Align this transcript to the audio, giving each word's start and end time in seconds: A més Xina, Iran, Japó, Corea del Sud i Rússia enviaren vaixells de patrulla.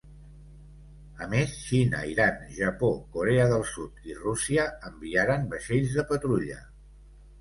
A 1.25 1.25
més 1.33 1.51
Xina, 1.65 1.99
Iran, 2.13 2.41
Japó, 2.57 2.89
Corea 3.17 3.45
del 3.53 3.67
Sud 3.75 4.03
i 4.13 4.17
Rússia 4.23 4.67
enviaren 4.93 5.49
vaixells 5.53 5.95
de 6.01 6.07
patrulla. 6.15 6.59